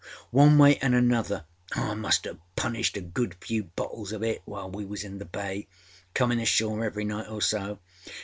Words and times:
One 0.31 0.57
way 0.57 0.77
anâ 0.77 0.97
another 0.97 1.45
I 1.73 1.93
must 1.93 2.23
âave 2.23 2.39
punished 2.55 2.97
a 2.97 3.01
good 3.01 3.35
few 3.35 3.65
bottles 3.65 4.11
of 4.11 4.23
it 4.23 4.41
while 4.45 4.67
we 4.71 4.83
was 4.83 5.03
in 5.03 5.19
the 5.19 5.25
bayâcominâ 6.15 6.41
ashore 6.41 6.83
every 6.83 7.05
night 7.05 7.29
or 7.29 7.39
so. 7.39 7.77